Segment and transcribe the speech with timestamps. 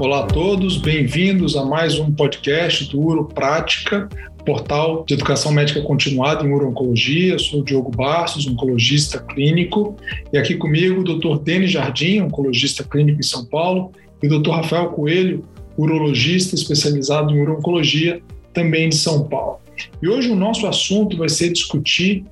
[0.00, 4.08] Olá a todos, bem-vindos a mais um podcast do Uro Prática,
[4.46, 7.38] portal de educação médica continuada em uro-oncologia.
[7.38, 9.94] Sou o Diogo Barços, oncologista clínico,
[10.32, 11.42] e aqui comigo o Dr.
[11.42, 13.92] Denis Jardim, oncologista clínico em São Paulo,
[14.22, 14.52] e o Dr.
[14.52, 15.44] Rafael Coelho,
[15.76, 18.22] urologista especializado em uro-oncologia,
[18.54, 19.58] também de São Paulo.
[20.00, 22.24] E hoje o nosso assunto vai ser discutir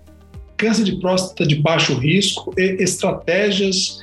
[0.56, 4.00] câncer de próstata de baixo risco e estratégias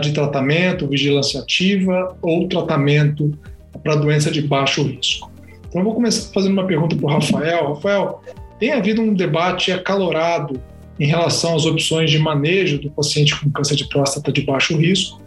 [0.00, 3.38] de tratamento, vigilância ativa ou tratamento
[3.82, 5.30] para doença de baixo risco.
[5.68, 7.74] Então, eu vou começar fazendo uma pergunta para o Rafael.
[7.74, 8.22] Rafael,
[8.58, 10.60] tem havido um debate acalorado
[10.98, 15.20] em relação às opções de manejo do paciente com câncer de próstata de baixo risco,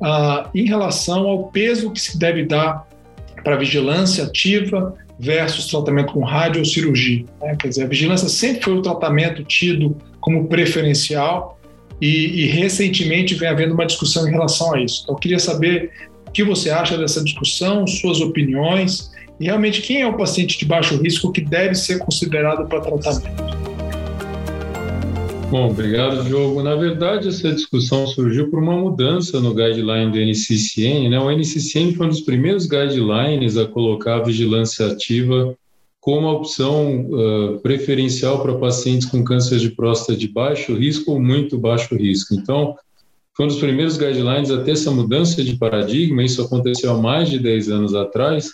[0.00, 2.86] uh, em relação ao peso que se deve dar
[3.42, 7.24] para vigilância ativa versus tratamento com rádio ou cirurgia.
[7.40, 7.56] Né?
[7.56, 11.55] Quer dizer, a vigilância sempre foi o tratamento tido como preferencial
[12.00, 15.00] e, e, recentemente vem havendo uma discussão em relação a isso.
[15.02, 15.90] Então, eu queria saber
[16.26, 20.64] o que você acha dessa discussão, suas opiniões e realmente quem é o paciente de
[20.64, 23.56] baixo risco que deve ser considerado para tratamento.
[25.50, 26.62] Bom, obrigado, Diogo.
[26.62, 31.08] Na verdade, essa discussão surgiu por uma mudança no guideline do NCCN.
[31.08, 31.20] Né?
[31.20, 35.56] O NCCN foi um dos primeiros guidelines a colocar a vigilância ativa
[36.06, 41.20] como a opção uh, preferencial para pacientes com câncer de próstata de baixo risco ou
[41.20, 42.32] muito baixo risco.
[42.32, 42.76] Então,
[43.36, 46.22] foi um dos primeiros guidelines a ter essa mudança de paradigma.
[46.22, 48.52] Isso aconteceu há mais de 10 anos atrás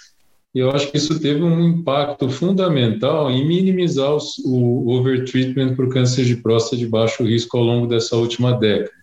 [0.54, 5.90] e eu acho que isso teve um impacto fundamental em minimizar os, o overtreatment por
[5.90, 9.01] câncer de próstata de baixo risco ao longo dessa última década.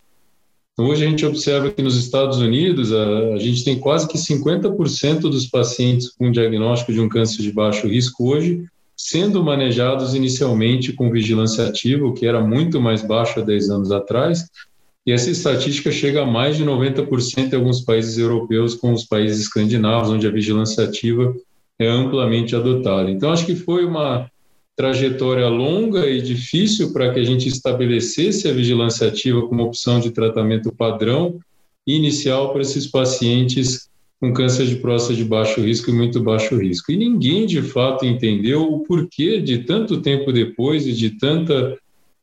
[0.80, 4.18] Então, hoje a gente observa que nos Estados Unidos a, a gente tem quase que
[4.18, 8.64] 50% dos pacientes com diagnóstico de um câncer de baixo risco hoje
[8.96, 13.92] sendo manejados inicialmente com vigilância ativa, o que era muito mais baixo há 10 anos
[13.92, 14.46] atrás,
[15.06, 19.42] e essa estatística chega a mais de 90% em alguns países europeus, como os países
[19.42, 21.36] escandinavos, onde a vigilância ativa
[21.78, 23.12] é amplamente adotada.
[23.12, 24.32] Então, acho que foi uma
[24.80, 30.10] trajetória longa e difícil para que a gente estabelecesse a vigilância ativa como opção de
[30.10, 31.38] tratamento padrão
[31.86, 33.90] inicial para esses pacientes
[34.22, 36.94] com câncer de próstata de baixo risco e muito baixo risco.
[36.94, 41.78] E ninguém, de fato, entendeu o porquê de tanto tempo depois e de tanta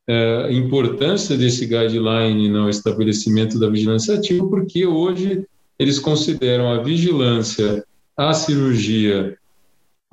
[0.08, 5.44] é, importância desse guideline no estabelecimento da vigilância ativa, porque hoje
[5.78, 7.84] eles consideram a vigilância,
[8.16, 9.36] a cirurgia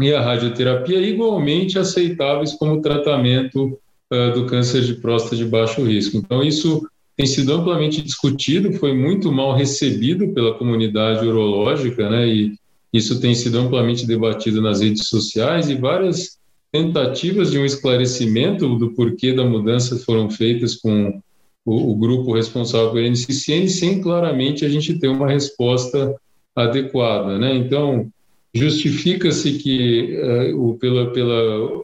[0.07, 3.79] e a radioterapia igualmente aceitáveis como tratamento
[4.11, 6.17] uh, do câncer de próstata de baixo risco.
[6.17, 12.27] Então, isso tem sido amplamente discutido, foi muito mal recebido pela comunidade urológica, né?
[12.27, 12.53] E
[12.91, 16.37] isso tem sido amplamente debatido nas redes sociais e várias
[16.71, 21.21] tentativas de um esclarecimento do porquê da mudança foram feitas com
[21.65, 26.15] o, o grupo responsável pelo NCCN, sem claramente a gente ter uma resposta
[26.55, 27.55] adequada, né?
[27.55, 28.11] Então,
[28.53, 31.83] justifica-se que uh, o, pela, pela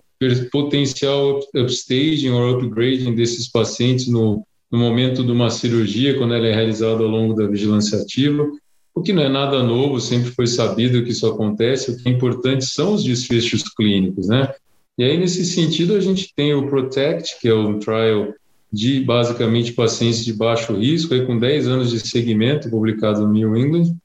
[0.52, 6.54] potencial upstaging ou upgrading desses pacientes no, no momento de uma cirurgia, quando ela é
[6.54, 8.48] realizada ao longo da vigilância ativa,
[8.94, 12.12] o que não é nada novo, sempre foi sabido que isso acontece, o que é
[12.12, 14.54] importante são os desfechos clínicos, né?
[14.98, 18.34] E aí, nesse sentido, a gente tem o PROTECT, que é um trial
[18.72, 23.56] de basicamente pacientes de baixo risco, aí com 10 anos de segmento, publicado no New
[23.56, 23.96] England,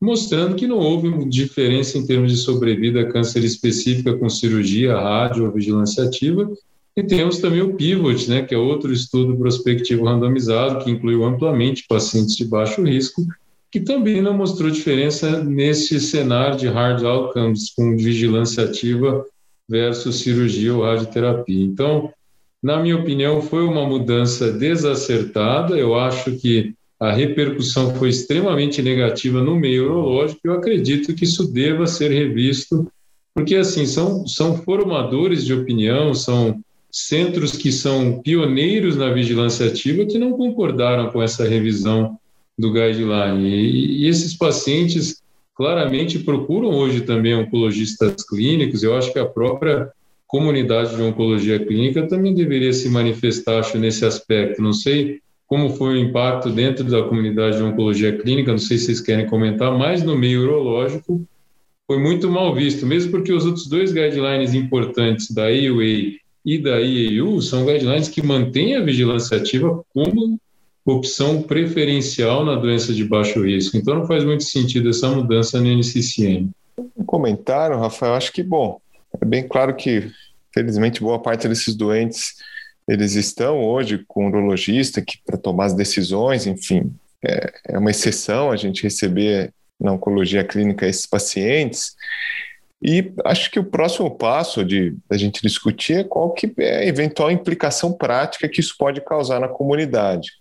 [0.00, 5.44] mostrando que não houve diferença em termos de sobrevida a câncer específica com cirurgia, rádio
[5.44, 6.50] ou vigilância ativa.
[6.96, 11.84] E temos também o PIVOT, né, que é outro estudo prospectivo randomizado, que incluiu amplamente
[11.88, 13.22] pacientes de baixo risco,
[13.70, 19.24] que também não mostrou diferença nesse cenário de hard outcomes com vigilância ativa
[19.68, 21.64] versus cirurgia ou radioterapia.
[21.64, 22.12] Então,
[22.62, 25.78] na minha opinião, foi uma mudança desacertada.
[25.78, 30.40] Eu acho que a repercussão foi extremamente negativa no meio urológico.
[30.44, 32.92] Eu acredito que isso deva ser revisto,
[33.34, 36.60] porque assim são são formadores de opinião, são
[36.92, 42.18] centros que são pioneiros na vigilância ativa que não concordaram com essa revisão
[42.58, 43.48] do guideline.
[43.48, 45.22] E, e esses pacientes
[45.54, 48.82] claramente procuram hoje também oncologistas clínicos.
[48.82, 49.90] Eu acho que a própria
[50.26, 54.60] comunidade de oncologia clínica também deveria se manifestar acho, nesse aspecto.
[54.60, 55.20] Não sei
[55.50, 59.26] como foi o impacto dentro da comunidade de oncologia clínica, não sei se vocês querem
[59.26, 61.26] comentar, mas no meio urológico
[61.88, 66.78] foi muito mal visto, mesmo porque os outros dois guidelines importantes da AUA e da
[66.78, 70.38] IAU são guidelines que mantêm a vigilância ativa como
[70.86, 73.76] opção preferencial na doença de baixo risco.
[73.76, 76.48] Então não faz muito sentido essa mudança no NCCN.
[76.96, 78.80] Um comentário, Rafael, acho que bom.
[79.20, 80.12] É bem claro que,
[80.54, 82.36] felizmente, boa parte desses doentes
[82.90, 86.92] eles estão hoje com um urologista que para tomar as decisões, enfim,
[87.24, 91.94] é, é, uma exceção a gente receber na oncologia clínica esses pacientes.
[92.82, 96.84] E acho que o próximo passo de a gente discutir é qual que é a
[96.84, 100.32] eventual implicação prática que isso pode causar na comunidade.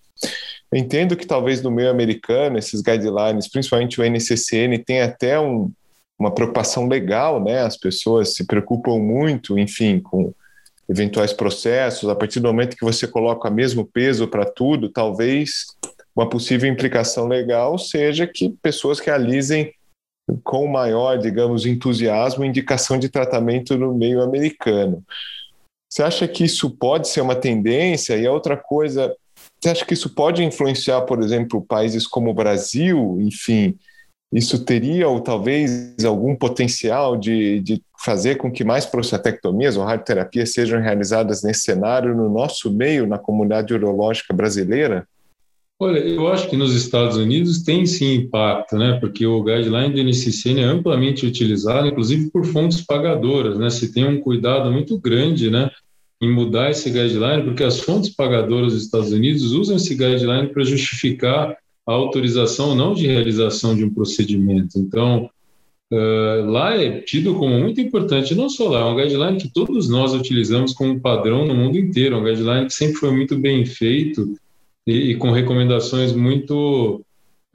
[0.71, 5.71] Eu entendo que talvez no meio americano esses guidelines, principalmente o NCCN, tem até um,
[6.17, 7.61] uma preocupação legal, né?
[7.61, 10.33] As pessoas se preocupam muito, enfim, com
[10.89, 12.09] eventuais processos.
[12.09, 15.67] A partir do momento que você coloca o mesmo peso para tudo, talvez
[16.15, 19.73] uma possível implicação legal seja que pessoas realizem
[20.43, 25.03] com maior, digamos, entusiasmo indicação de tratamento no meio americano.
[25.89, 28.15] Você acha que isso pode ser uma tendência?
[28.15, 29.15] E a outra coisa,
[29.59, 33.17] você acha que isso pode influenciar, por exemplo, países como o Brasil?
[33.21, 33.75] Enfim,
[34.31, 40.53] isso teria ou talvez algum potencial de, de fazer com que mais prostatectomias ou radioterapias
[40.53, 45.07] sejam realizadas nesse cenário no nosso meio, na comunidade urológica brasileira?
[45.81, 48.97] Olha, eu acho que nos Estados Unidos tem sim impacto, né?
[48.99, 53.69] Porque o guideline do NCCN é amplamente utilizado, inclusive por fontes pagadoras, né?
[53.69, 55.69] Se tem um cuidado muito grande, né?
[56.21, 60.65] Em mudar esse guideline, porque as fontes pagadoras dos Estados Unidos usam esse guideline para
[60.65, 61.55] justificar
[61.87, 64.77] a autorização não de realização de um procedimento.
[64.77, 65.29] Então,
[65.91, 69.89] uh, lá é tido como muito importante, não só lá, é um guideline que todos
[69.89, 73.65] nós utilizamos como padrão no mundo inteiro, é um guideline que sempre foi muito bem
[73.65, 74.35] feito
[74.85, 77.03] e, e com recomendações muito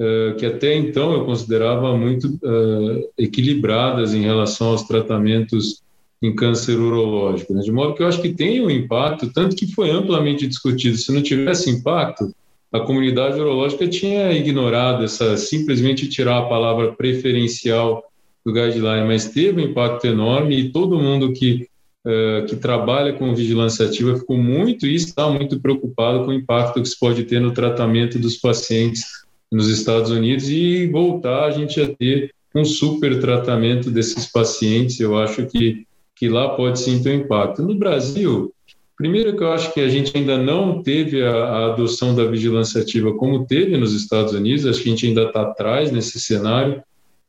[0.01, 5.83] uh, que até então eu considerava muito uh, equilibradas em relação aos tratamentos
[6.23, 7.61] em câncer urológico, né?
[7.61, 10.97] de modo que eu acho que tem um impacto, tanto que foi amplamente discutido.
[10.97, 12.35] Se não tivesse impacto,
[12.73, 18.03] a comunidade urológica tinha ignorado essa simplesmente tirar a palavra preferencial
[18.45, 21.69] do guideline, mas teve um impacto enorme e todo mundo que
[22.05, 26.81] uh, que trabalha com vigilância ativa ficou muito e está muito preocupado com o impacto
[26.81, 29.03] que isso pode ter no tratamento dos pacientes
[29.51, 35.01] nos Estados Unidos e voltar a gente a ter um super tratamento desses pacientes.
[35.01, 37.63] Eu acho que, que lá pode sim ter um impacto.
[37.63, 38.53] No Brasil,
[38.97, 42.81] primeiro que eu acho que a gente ainda não teve a, a adoção da vigilância
[42.81, 46.83] ativa como teve nos Estados Unidos, acho que a gente ainda está atrás nesse cenário.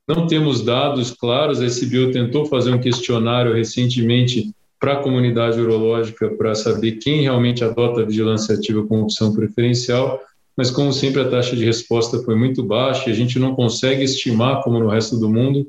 [0.08, 6.30] Não temos dados claros, a SBO tentou fazer um questionário recentemente para a comunidade urológica
[6.30, 10.20] para saber quem realmente adota a vigilância ativa como opção preferencial,
[10.56, 14.04] mas como sempre a taxa de resposta foi muito baixa e a gente não consegue
[14.04, 15.68] estimar, como no resto do mundo,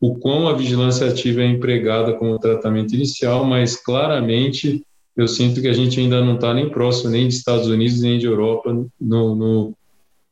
[0.00, 4.84] o quão a vigilância ativa é empregada como tratamento inicial, mas claramente
[5.16, 8.18] eu sinto que a gente ainda não está nem próximo nem de Estados Unidos nem
[8.18, 9.74] de Europa no, no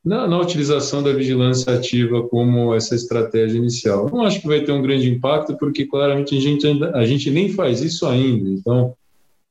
[0.04, 4.10] na, na, utilização da vigilância ativa como essa estratégia inicial.
[4.12, 7.30] Não acho que vai ter um grande impacto, porque claramente a gente, ainda, a gente
[7.30, 8.50] nem faz isso ainda.
[8.50, 8.94] Então,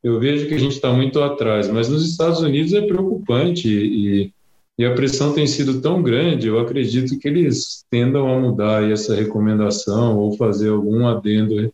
[0.03, 1.67] eu vejo que a gente está muito atrás.
[1.69, 4.31] Mas nos Estados Unidos é preocupante e,
[4.77, 9.15] e, a pressão tem sido tão grande, eu acredito que eles tendam a mudar essa
[9.15, 11.73] recomendação ou fazer algum adendo,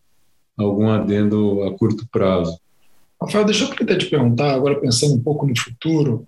[0.57, 2.57] algum adendo a curto prazo.
[3.21, 6.25] Rafael, deixa eu até te perguntar, agora pensando um pouco no futuro,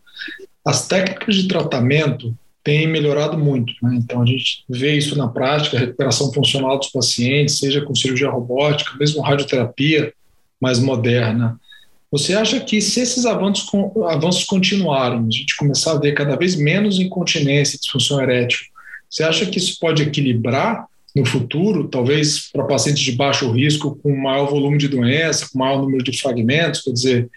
[0.65, 3.73] as técnicas de tratamento têm melhorado muito.
[3.81, 3.99] Né?
[4.01, 8.97] Então, a gente vê isso na prática, recuperação funcional dos pacientes, seja com cirurgia robótica,
[8.99, 10.13] mesmo radioterapia
[10.59, 11.59] mais moderna.
[12.11, 13.69] Você acha que se esses avanços,
[14.09, 18.59] avanços continuarem, a gente começar a ver cada vez menos incontinência e disfunção erétil,
[19.09, 20.85] você acha que isso pode equilibrar
[21.15, 25.81] no futuro, talvez para pacientes de baixo risco, com maior volume de doença, com maior
[25.81, 27.29] número de fragmentos, quer dizer,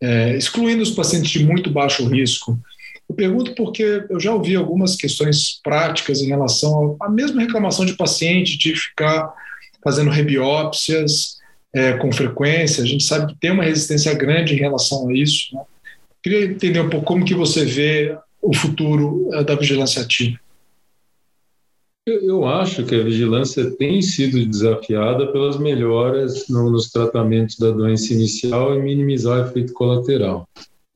[0.00, 2.58] é, excluindo os pacientes de muito baixo risco?
[3.16, 7.94] Eu pergunto porque eu já ouvi algumas questões práticas em relação à mesma reclamação de
[7.94, 9.32] paciente de ficar
[9.82, 11.38] fazendo rebiópsias
[11.72, 12.84] é, com frequência.
[12.84, 15.54] A gente sabe que tem uma resistência grande em relação a isso.
[15.54, 15.62] Né?
[16.22, 20.38] Queria entender um pouco como que você vê o futuro é, da vigilância ativa.
[22.06, 28.76] Eu acho que a vigilância tem sido desafiada pelas melhoras nos tratamentos da doença inicial
[28.76, 30.46] e minimizar o efeito colateral.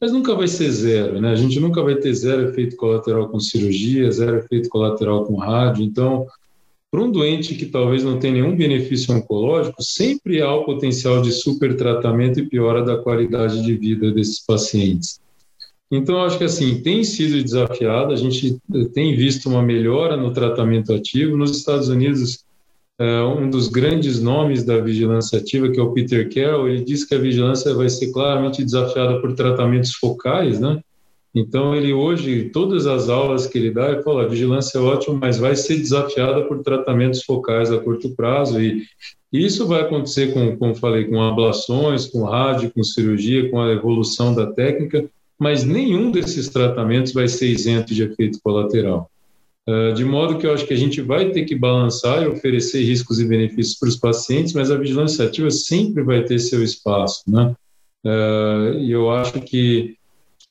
[0.00, 1.30] Mas nunca vai ser zero, né?
[1.30, 5.84] A gente nunca vai ter zero efeito colateral com cirurgia, zero efeito colateral com rádio.
[5.84, 6.26] Então,
[6.90, 11.30] para um doente que talvez não tenha nenhum benefício oncológico, sempre há o potencial de
[11.32, 15.20] supertratamento e piora da qualidade de vida desses pacientes.
[15.90, 20.32] Então, acho que assim, tem sido desafiado, a gente eh, tem visto uma melhora no
[20.32, 21.36] tratamento ativo.
[21.36, 22.44] Nos Estados Unidos,
[23.04, 27.14] um dos grandes nomes da vigilância ativa, que é o Peter Carroll, ele diz que
[27.14, 30.80] a vigilância vai ser claramente desafiada por tratamentos focais, né?
[31.34, 35.16] Então, ele hoje, todas as aulas que ele dá, ele fala, a vigilância é ótima,
[35.20, 38.84] mas vai ser desafiada por tratamentos focais a curto prazo e
[39.32, 44.34] isso vai acontecer com, como falei, com ablações, com rádio, com cirurgia, com a evolução
[44.34, 49.08] da técnica, mas nenhum desses tratamentos vai ser isento de efeito colateral.
[49.68, 52.82] Uh, de modo que eu acho que a gente vai ter que balançar e oferecer
[52.82, 57.22] riscos e benefícios para os pacientes, mas a vigilância ativa sempre vai ter seu espaço,
[57.28, 57.54] né?
[58.04, 59.96] Uh, e eu acho que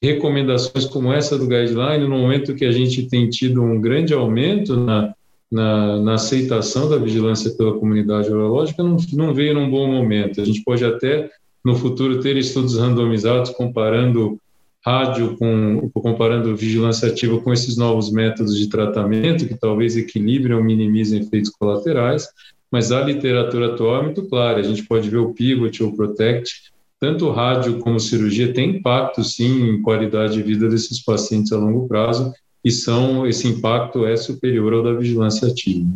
[0.02, 4.78] recomendações como essa do guideline, no momento que a gente tem tido um grande aumento
[4.78, 5.14] na,
[5.52, 10.40] na, na aceitação da vigilância pela comunidade urológica, não, não veio num bom momento.
[10.40, 11.30] A gente pode até,
[11.66, 14.40] no futuro, ter estudos randomizados comparando
[14.86, 20.64] rádio com comparando vigilância ativa com esses novos métodos de tratamento que talvez equilibrem ou
[20.64, 22.28] minimizem efeitos colaterais,
[22.72, 24.60] mas a literatura atual é muito clara.
[24.60, 26.70] A gente pode ver o Pivot ou o Protect
[27.00, 31.88] tanto rádio como cirurgia tem impacto, sim, em qualidade de vida desses pacientes a longo
[31.88, 32.34] prazo,
[32.64, 35.88] e são, esse impacto é superior ao da vigilância ativa.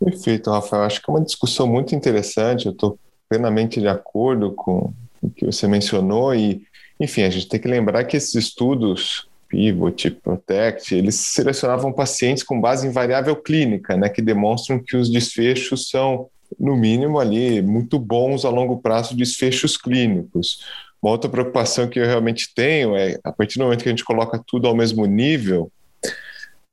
[0.00, 0.82] Perfeito, Rafael.
[0.82, 2.66] Acho que é uma discussão muito interessante.
[2.66, 4.92] Eu estou plenamente de acordo com
[5.22, 6.62] o que você mencionou e,
[7.00, 12.60] enfim, a gente tem que lembrar que esses estudos Pivot, Protect, eles selecionavam pacientes com
[12.60, 16.28] base em variável clínica, né, que demonstram que os desfechos são
[16.58, 20.64] no mínimo ali, muito bons a longo prazo desfechos clínicos.
[21.00, 24.04] Uma outra preocupação que eu realmente tenho é, a partir do momento que a gente
[24.04, 25.70] coloca tudo ao mesmo nível,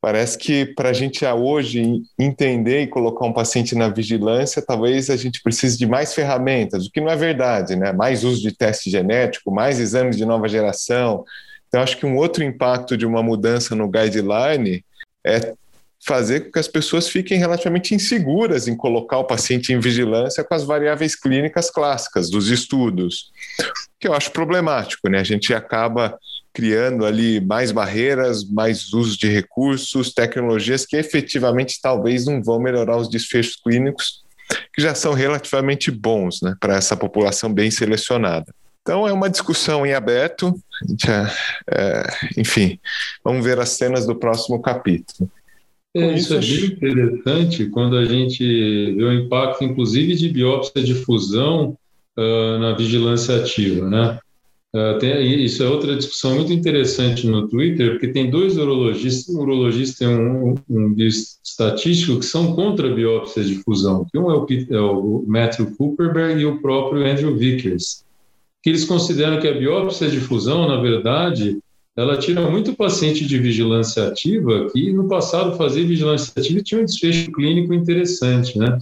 [0.06, 5.16] parece que para a gente hoje entender e colocar um paciente na vigilância, talvez a
[5.16, 7.92] gente precise de mais ferramentas, o que não é verdade, né?
[7.92, 11.26] Mais uso de teste genético, mais exames de nova geração.
[11.68, 14.86] Então, acho que um outro impacto de uma mudança no guideline
[15.26, 15.56] é
[16.06, 20.54] fazer com que as pessoas fiquem relativamente inseguras em colocar o paciente em vigilância com
[20.54, 23.32] as variáveis clínicas clássicas dos estudos,
[24.00, 25.18] que eu acho problemático, né?
[25.18, 26.16] A gente acaba
[26.56, 32.96] criando ali mais barreiras, mais uso de recursos, tecnologias que efetivamente talvez não vão melhorar
[32.96, 34.24] os desfechos clínicos,
[34.74, 38.46] que já são relativamente bons, né, para essa população bem selecionada.
[38.82, 40.56] Então é uma discussão em aberto,
[41.08, 41.28] é,
[41.72, 42.04] é,
[42.38, 42.80] enfim,
[43.24, 45.30] vamos ver as cenas do próximo capítulo.
[45.94, 48.44] É, isso é bem interessante quando a gente
[48.96, 51.78] vê o impacto, inclusive, de biópsia de fusão
[52.18, 54.20] uh, na vigilância ativa, né?
[55.00, 60.04] Tem, isso é outra discussão muito interessante no Twitter, porque tem dois urologistas, um urologista
[60.04, 64.06] e um, um, estatístico que são contra a biópsia de fusão.
[64.14, 68.04] Um é o, é o Matthew Cooperberg e o próprio Andrew Vickers,
[68.62, 71.58] que eles consideram que a biópsia de fusão, na verdade,
[71.96, 76.82] ela tira muito paciente de vigilância ativa que no passado fazia vigilância ativa e tinha
[76.82, 78.78] um desfecho clínico interessante, né?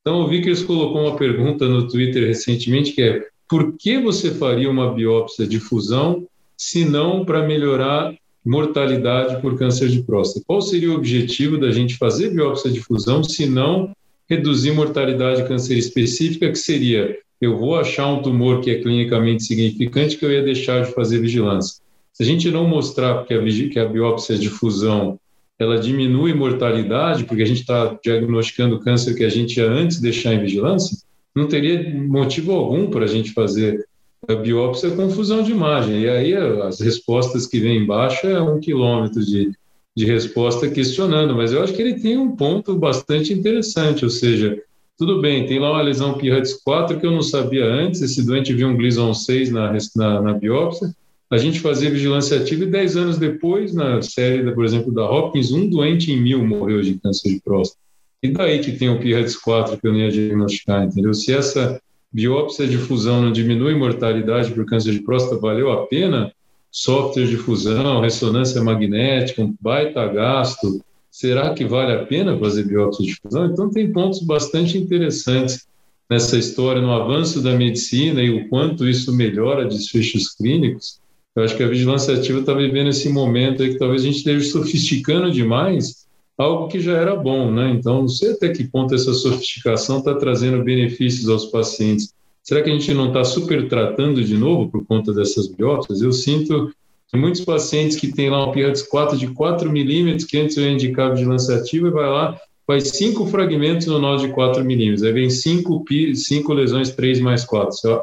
[0.00, 4.70] Então o Vickers colocou uma pergunta no Twitter recentemente que é por que você faria
[4.70, 10.42] uma biópsia de fusão se não para melhorar mortalidade por câncer de próstata?
[10.48, 13.94] Qual seria o objetivo da gente fazer biópsia de fusão se não
[14.26, 19.44] reduzir mortalidade de câncer específica, que seria eu vou achar um tumor que é clinicamente
[19.44, 21.82] significante que eu ia deixar de fazer vigilância.
[22.10, 25.20] Se a gente não mostrar que a, que a biópsia de fusão
[25.58, 30.32] ela diminui mortalidade, porque a gente está diagnosticando câncer que a gente ia antes deixar
[30.32, 30.96] em vigilância,
[31.34, 33.86] não teria motivo algum para a gente fazer
[34.28, 36.02] a biópsia com fusão de imagem.
[36.02, 39.50] E aí as respostas que vêm embaixo é um quilômetro de,
[39.96, 44.60] de resposta questionando, mas eu acho que ele tem um ponto bastante interessante, ou seja,
[44.96, 48.54] tudo bem, tem lá uma lesão PIRATS 4 que eu não sabia antes, esse doente
[48.54, 50.94] viu um Gleason 6 na, na, na biópsia,
[51.30, 55.50] a gente fazia vigilância ativa e 10 anos depois, na série, por exemplo, da Hopkins,
[55.50, 57.80] um doente em mil morreu de câncer de próstata.
[58.22, 61.12] E daí que tem o PIRADS 4 que eu nem ia diagnosticar, entendeu?
[61.12, 61.80] Se essa
[62.12, 66.32] biópsia de fusão não diminui mortalidade por câncer de próstata, valeu a pena?
[66.70, 70.80] Software de fusão, ressonância magnética, um baita gasto.
[71.10, 73.46] Será que vale a pena fazer biópsia de fusão?
[73.46, 75.66] Então, tem pontos bastante interessantes
[76.08, 81.02] nessa história, no avanço da medicina e o quanto isso melhora desfechos clínicos
[81.34, 84.18] eu acho que a vigilância ativa está vivendo esse momento aí que talvez a gente
[84.18, 86.06] esteja sofisticando demais
[86.42, 87.70] algo que já era bom, né?
[87.70, 92.14] Então, não sei até que ponto essa sofisticação está trazendo benefícios aos pacientes.
[92.42, 96.02] Será que a gente não está super tratando de novo por conta dessas biópsias?
[96.02, 96.72] Eu sinto
[97.08, 100.64] que muitos pacientes que têm lá um PIRATS 4 de 4 milímetros, que antes eu
[100.64, 105.02] ia indicar vigilância ativa, e vai lá, faz cinco fragmentos no nó de 4 milímetros.
[105.02, 105.84] Aí vem cinco,
[106.14, 108.02] cinco lesões, 3 mais 4.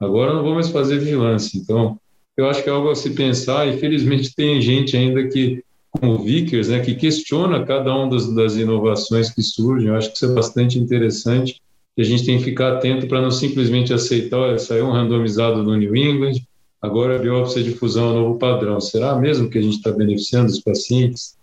[0.00, 1.58] Agora não vou mais fazer vigilância.
[1.58, 1.98] Então,
[2.36, 5.62] eu acho que é algo a se pensar, e felizmente tem gente ainda que,
[6.02, 10.16] o Vickers, né, que questiona cada uma das, das inovações que surgem, eu acho que
[10.16, 11.60] isso é bastante interessante,
[11.96, 15.62] e a gente tem que ficar atento para não simplesmente aceitar, olha, saiu um randomizado
[15.62, 16.40] no New England,
[16.80, 18.80] agora a biópsia de fusão é o novo padrão.
[18.80, 21.36] Será mesmo que a gente está beneficiando os pacientes?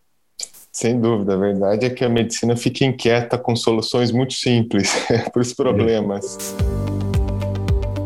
[0.71, 4.89] Sem dúvida, a verdade é que a medicina fica inquieta com soluções muito simples
[5.31, 6.55] para os problemas.
[6.81, 6.84] É.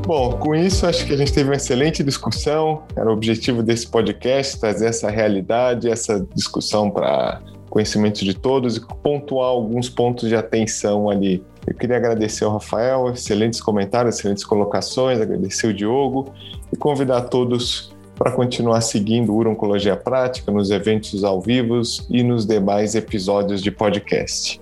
[0.10, 2.82] Bom, com isso acho que a gente teve uma excelente discussão.
[2.96, 7.39] Era o objetivo desse podcast trazer essa realidade, essa discussão para
[7.70, 11.44] conhecimento de todos e pontuar alguns pontos de atenção ali.
[11.68, 16.34] Eu queria agradecer ao Rafael, excelentes comentários, excelentes colocações, agradecer o Diogo
[16.74, 22.48] e convidar todos para continuar seguindo o Oncologia Prática nos eventos ao vivo e nos
[22.48, 24.60] demais episódios de podcast.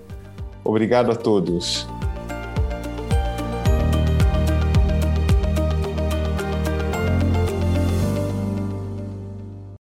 [0.65, 1.87] Obrigado a todos.